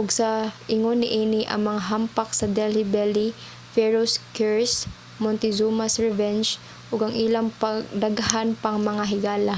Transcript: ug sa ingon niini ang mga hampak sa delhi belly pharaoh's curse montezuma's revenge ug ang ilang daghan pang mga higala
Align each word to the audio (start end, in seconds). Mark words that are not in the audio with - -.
ug 0.00 0.06
sa 0.18 0.28
ingon 0.74 0.98
niini 1.00 1.40
ang 1.46 1.62
mga 1.68 1.82
hampak 1.90 2.28
sa 2.34 2.46
delhi 2.56 2.84
belly 2.94 3.28
pharaoh's 3.72 4.14
curse 4.36 4.76
montezuma's 5.22 5.96
revenge 6.06 6.48
ug 6.92 7.00
ang 7.02 7.14
ilang 7.26 7.48
daghan 8.04 8.48
pang 8.62 8.78
mga 8.90 9.04
higala 9.12 9.56